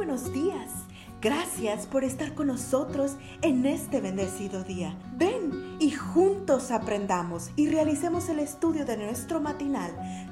buenos 0.00 0.32
días. 0.32 0.70
Gracias 1.20 1.86
por 1.86 2.04
estar 2.04 2.34
con 2.34 2.46
nosotros 2.46 3.18
en 3.42 3.66
este 3.66 4.00
bendecido 4.00 4.64
día. 4.64 4.98
Ven 5.18 5.76
y 5.78 5.90
juntos 5.90 6.70
aprendamos 6.70 7.50
y 7.54 7.68
realicemos 7.68 8.30
el 8.30 8.38
estudio 8.38 8.86
de 8.86 8.96
nuestro 8.96 9.42
matinal 9.42 9.90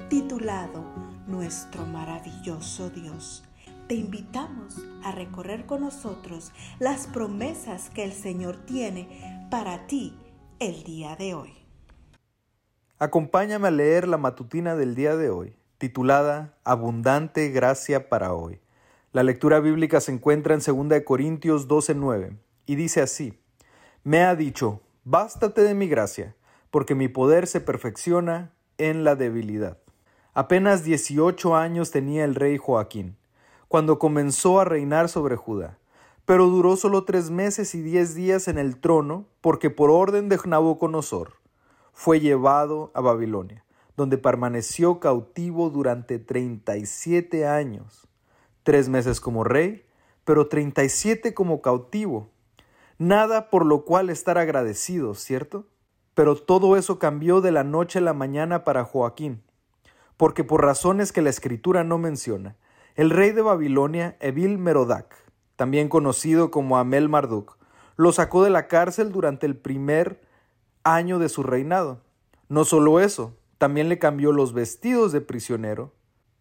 titulado 0.09 0.83
Nuestro 1.27 1.85
maravilloso 1.85 2.89
Dios. 2.89 3.43
Te 3.87 3.93
invitamos 3.93 4.83
a 5.03 5.11
recorrer 5.11 5.67
con 5.67 5.81
nosotros 5.81 6.51
las 6.79 7.05
promesas 7.05 7.91
que 7.91 8.03
el 8.03 8.13
Señor 8.13 8.57
tiene 8.65 9.47
para 9.51 9.85
ti 9.85 10.17
el 10.57 10.81
día 10.81 11.15
de 11.15 11.35
hoy. 11.35 11.53
Acompáñame 12.97 13.67
a 13.67 13.71
leer 13.71 14.07
la 14.07 14.17
matutina 14.17 14.75
del 14.75 14.95
día 14.95 15.15
de 15.15 15.29
hoy, 15.29 15.55
titulada 15.77 16.57
Abundante 16.63 17.49
Gracia 17.49 18.09
para 18.09 18.33
hoy. 18.33 18.59
La 19.11 19.23
lectura 19.23 19.59
bíblica 19.59 20.01
se 20.01 20.11
encuentra 20.11 20.53
en 20.53 20.61
2 20.61 21.01
Corintios 21.03 21.67
12:9 21.67 22.37
y 22.67 22.75
dice 22.75 23.01
así, 23.01 23.33
Me 24.03 24.21
ha 24.23 24.35
dicho, 24.35 24.81
bástate 25.03 25.63
de 25.63 25.73
mi 25.73 25.87
gracia, 25.87 26.35
porque 26.69 26.93
mi 26.93 27.07
poder 27.07 27.47
se 27.47 27.59
perfecciona 27.59 28.53
en 28.77 29.03
la 29.03 29.15
debilidad. 29.15 29.79
Apenas 30.35 30.83
18 30.83 31.55
años 31.55 31.89
tenía 31.89 32.23
el 32.23 32.35
rey 32.35 32.59
Joaquín, 32.59 33.17
cuando 33.67 33.97
comenzó 33.97 34.59
a 34.59 34.65
reinar 34.65 35.09
sobre 35.09 35.35
Judá, 35.35 35.79
pero 36.25 36.45
duró 36.45 36.75
solo 36.75 37.03
tres 37.03 37.31
meses 37.31 37.73
y 37.73 37.81
diez 37.81 38.13
días 38.13 38.47
en 38.47 38.59
el 38.59 38.79
trono, 38.79 39.25
porque 39.41 39.71
por 39.71 39.89
orden 39.89 40.29
de 40.29 40.37
Nabucodonosor 40.45 41.33
fue 41.93 42.19
llevado 42.19 42.91
a 42.93 43.01
Babilonia, 43.01 43.65
donde 43.97 44.19
permaneció 44.19 44.99
cautivo 44.99 45.71
durante 45.71 46.19
37 46.19 47.47
años 47.47 48.08
tres 48.69 48.87
meses 48.87 49.19
como 49.19 49.43
rey, 49.43 49.83
pero 50.25 50.47
treinta 50.47 50.83
y 50.83 50.89
siete 50.89 51.33
como 51.33 51.59
cautivo. 51.59 52.29
Nada 52.99 53.49
por 53.49 53.65
lo 53.65 53.83
cual 53.83 54.11
estar 54.11 54.37
agradecido, 54.37 55.15
¿cierto? 55.15 55.65
Pero 56.13 56.35
todo 56.35 56.77
eso 56.77 56.99
cambió 56.99 57.41
de 57.41 57.51
la 57.51 57.63
noche 57.63 57.97
a 57.97 58.03
la 58.03 58.13
mañana 58.13 58.63
para 58.63 58.83
Joaquín, 58.83 59.41
porque 60.17 60.43
por 60.43 60.63
razones 60.63 61.11
que 61.11 61.23
la 61.23 61.31
escritura 61.31 61.83
no 61.83 61.97
menciona, 61.97 62.57
el 62.93 63.09
rey 63.09 63.31
de 63.31 63.41
Babilonia, 63.41 64.17
Evil 64.19 64.59
Merodac, 64.59 65.15
también 65.55 65.89
conocido 65.89 66.51
como 66.51 66.77
Amel 66.77 67.09
Marduk, 67.09 67.57
lo 67.95 68.11
sacó 68.11 68.43
de 68.43 68.51
la 68.51 68.67
cárcel 68.67 69.11
durante 69.11 69.47
el 69.47 69.57
primer 69.57 70.21
año 70.83 71.17
de 71.17 71.29
su 71.29 71.41
reinado. 71.41 72.03
No 72.49 72.65
solo 72.65 72.99
eso, 72.99 73.35
también 73.57 73.89
le 73.89 73.97
cambió 73.97 74.31
los 74.31 74.53
vestidos 74.53 75.11
de 75.11 75.21
prisionero 75.21 75.91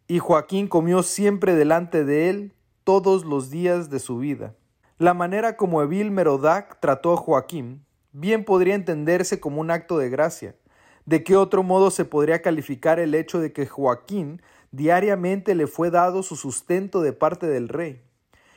y 0.08 0.18
Joaquín 0.18 0.66
comió 0.66 1.02
siempre 1.02 1.54
delante 1.54 2.04
de 2.04 2.30
él 2.30 2.54
todos 2.82 3.24
los 3.24 3.50
días 3.50 3.90
de 3.90 4.00
su 4.00 4.18
vida. 4.18 4.54
La 4.96 5.14
manera 5.14 5.56
como 5.56 5.82
Evil 5.82 6.10
Merodac 6.10 6.80
trató 6.80 7.12
a 7.12 7.16
Joaquín 7.16 7.84
bien 8.12 8.44
podría 8.44 8.74
entenderse 8.74 9.38
como 9.38 9.60
un 9.60 9.70
acto 9.70 9.98
de 9.98 10.10
gracia. 10.10 10.56
¿De 11.04 11.22
qué 11.24 11.36
otro 11.36 11.62
modo 11.62 11.90
se 11.90 12.04
podría 12.04 12.42
calificar 12.42 12.98
el 12.98 13.14
hecho 13.14 13.38
de 13.38 13.52
que 13.52 13.66
Joaquín 13.66 14.42
diariamente 14.72 15.54
le 15.54 15.66
fue 15.66 15.90
dado 15.90 16.22
su 16.22 16.36
sustento 16.36 17.00
de 17.00 17.12
parte 17.12 17.46
del 17.46 17.68
rey? 17.68 18.02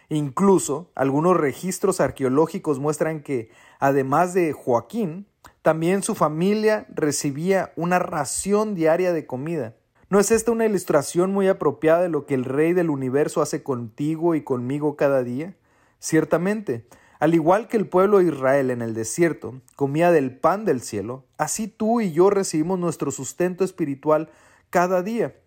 Incluso 0.09 0.91
algunos 0.95 1.37
registros 1.37 2.01
arqueológicos 2.01 2.79
muestran 2.79 3.21
que, 3.21 3.49
además 3.79 4.33
de 4.33 4.51
Joaquín, 4.51 5.27
también 5.61 6.03
su 6.03 6.15
familia 6.15 6.85
recibía 6.89 7.71
una 7.75 7.99
ración 7.99 8.75
diaria 8.75 9.13
de 9.13 9.25
comida. 9.25 9.75
¿No 10.11 10.19
es 10.19 10.29
esta 10.29 10.51
una 10.51 10.65
ilustración 10.65 11.31
muy 11.31 11.47
apropiada 11.47 12.01
de 12.01 12.09
lo 12.09 12.25
que 12.25 12.33
el 12.33 12.43
Rey 12.43 12.73
del 12.73 12.89
universo 12.89 13.41
hace 13.41 13.63
contigo 13.63 14.35
y 14.35 14.43
conmigo 14.43 14.97
cada 14.97 15.23
día? 15.23 15.55
Ciertamente, 15.99 16.85
al 17.21 17.33
igual 17.33 17.69
que 17.69 17.77
el 17.77 17.87
pueblo 17.87 18.17
de 18.17 18.25
Israel 18.25 18.71
en 18.71 18.81
el 18.81 18.93
desierto 18.93 19.61
comía 19.77 20.11
del 20.11 20.37
pan 20.37 20.65
del 20.65 20.81
cielo, 20.81 21.23
así 21.37 21.69
tú 21.69 22.01
y 22.01 22.11
yo 22.11 22.29
recibimos 22.29 22.77
nuestro 22.77 23.09
sustento 23.09 23.63
espiritual 23.63 24.29
cada 24.69 25.01
día, 25.01 25.37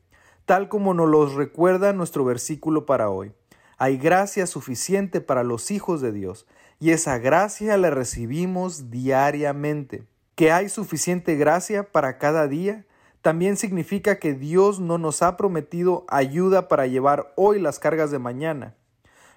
tal 0.47 0.71
como 0.71 0.95
nos 0.95 1.11
lo 1.11 1.27
recuerda 1.27 1.93
nuestro 1.93 2.25
versículo 2.25 2.87
para 2.87 3.11
hoy. 3.11 3.35
Hay 3.77 3.99
gracia 3.99 4.47
suficiente 4.47 5.21
para 5.21 5.45
los 5.45 5.71
hijos 5.71 6.01
de 6.01 6.11
Dios, 6.13 6.47
y 6.81 6.93
esa 6.93 7.19
gracia 7.19 7.77
la 7.77 7.91
recibimos 7.91 8.91
diariamente. 8.91 10.07
¿Que 10.35 10.53
hay 10.53 10.71
suficiente 10.71 11.37
gracia 11.37 11.93
para 11.93 12.17
cada 12.17 12.49
día? 12.49 12.87
También 13.25 13.57
significa 13.57 14.19
que 14.19 14.35
Dios 14.35 14.81
no 14.81 14.99
nos 14.99 15.23
ha 15.23 15.39
prometido 15.39 16.05
ayuda 16.09 16.69
para 16.69 16.87
llevar 16.87 17.33
hoy 17.37 17.59
las 17.59 17.79
cargas 17.79 18.11
de 18.11 18.19
mañana, 18.19 18.75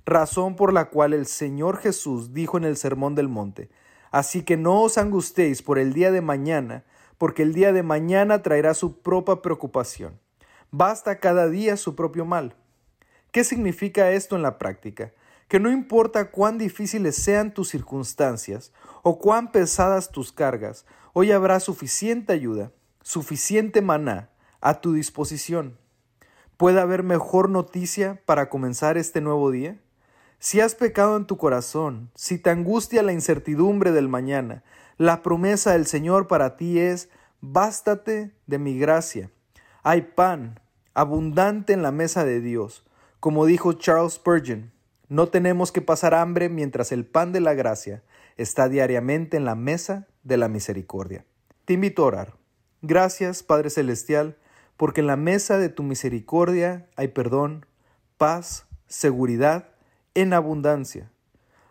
razón 0.06 0.58
por 0.58 0.74
la 0.74 0.90
cual 0.90 1.14
el 1.14 1.26
Señor 1.26 1.78
Jesús 1.78 2.34
dijo 2.34 2.58
en 2.58 2.66
el 2.66 2.76
Sermón 2.76 3.16
del 3.16 3.30
Monte, 3.30 3.70
Así 4.12 4.44
que 4.44 4.58
no 4.58 4.82
os 4.82 4.98
angustéis 4.98 5.62
por 5.62 5.80
el 5.80 5.94
día 5.94 6.12
de 6.12 6.20
mañana, 6.20 6.84
porque 7.18 7.44
el 7.44 7.54
día 7.54 7.72
de 7.72 7.82
mañana 7.82 8.42
traerá 8.42 8.74
su 8.74 9.00
propia 9.00 9.42
preocupación. 9.42 10.20
Basta 10.70 11.22
cada 11.22 11.48
día 11.48 11.78
su 11.78 11.96
propio 11.96 12.26
mal. 12.26 12.58
¿Qué 13.32 13.46
significa 13.46 14.12
esto 14.12 14.36
en 14.36 14.42
la 14.42 14.58
práctica? 14.58 15.14
Que 15.48 15.62
no 15.62 15.72
importa 15.72 16.30
cuán 16.30 16.58
difíciles 16.58 17.16
sean 17.16 17.54
tus 17.54 17.70
circunstancias 17.70 18.74
o 19.02 19.18
cuán 19.18 19.54
pesadas 19.54 20.12
tus 20.12 20.34
cargas, 20.34 20.86
hoy 21.14 21.32
habrá 21.32 21.62
suficiente 21.62 22.34
ayuda 22.34 22.74
suficiente 23.08 23.82
maná 23.82 24.32
a 24.60 24.82
tu 24.82 24.92
disposición. 24.92 25.78
¿Puede 26.58 26.82
haber 26.82 27.04
mejor 27.04 27.50
noticia 27.50 28.22
para 28.26 28.50
comenzar 28.50 28.98
este 28.98 29.22
nuevo 29.22 29.50
día? 29.50 29.80
Si 30.40 30.60
has 30.60 30.76
pecado 30.76 31.16
en 31.16 31.26
tu 31.26 31.38
corazón, 31.38 32.12
si 32.16 32.38
te 32.38 32.50
angustia 32.50 33.04
la 33.04 33.14
incertidumbre 33.14 33.94
del 33.94 34.10
mañana, 34.10 34.62
la 34.98 35.24
promesa 35.24 35.72
del 35.72 35.86
Señor 35.86 36.28
para 36.28 36.58
ti 36.58 36.80
es, 36.80 37.08
bástate 37.40 38.36
de 38.46 38.60
mi 38.60 38.78
gracia. 38.78 39.32
Hay 39.84 40.02
pan 40.02 40.60
abundante 40.94 41.72
en 41.72 41.84
la 41.84 41.94
mesa 41.94 42.26
de 42.26 42.42
Dios. 42.42 42.86
Como 43.22 43.46
dijo 43.46 43.72
Charles 43.72 44.16
Spurgeon, 44.16 44.74
no 45.08 45.30
tenemos 45.30 45.72
que 45.72 45.82
pasar 45.82 46.14
hambre 46.14 46.50
mientras 46.50 46.92
el 46.92 47.06
pan 47.06 47.32
de 47.32 47.40
la 47.40 47.54
gracia 47.54 48.04
está 48.36 48.68
diariamente 48.68 49.38
en 49.38 49.46
la 49.46 49.56
mesa 49.56 50.08
de 50.24 50.36
la 50.36 50.50
misericordia. 50.50 51.24
Te 51.64 51.72
invito 51.72 52.04
a 52.04 52.08
orar. 52.08 52.47
Gracias, 52.82 53.44
Padre 53.44 53.70
Celestial, 53.70 54.38
porque 54.78 55.02
en 55.02 55.08
la 55.08 55.16
mesa 55.18 55.58
de 55.58 55.70
tu 55.70 55.84
misericordia 55.84 56.88
hay 56.96 57.10
perdón, 57.10 57.66
paz, 58.18 58.68
seguridad 58.88 59.70
en 60.14 60.34
abundancia. 60.34 61.12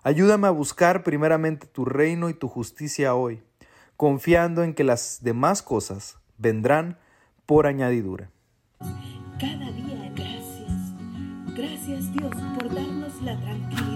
Ayúdame 0.02 0.46
a 0.46 0.50
buscar 0.50 1.02
primeramente 1.02 1.66
tu 1.66 1.84
reino 1.84 2.28
y 2.28 2.34
tu 2.34 2.48
justicia 2.48 3.14
hoy, 3.14 3.42
confiando 3.96 4.62
en 4.62 4.74
que 4.74 4.84
las 4.84 5.18
demás 5.22 5.62
cosas 5.62 6.18
vendrán 6.38 6.98
por 7.44 7.66
añadidura. 7.66 8.30
Cada 9.40 9.70
día 9.72 10.12
gracias. 10.14 11.56
Gracias 11.56 12.12
Dios 12.12 12.34
por 12.56 12.74
darnos 12.74 13.22
la 13.22 13.40
tranquilidad 13.40 13.95